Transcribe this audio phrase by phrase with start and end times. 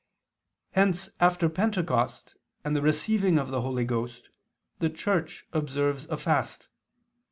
[0.71, 4.29] Hence after Pentecost and the receiving of the Holy Ghost
[4.79, 6.69] the Church observes a fast.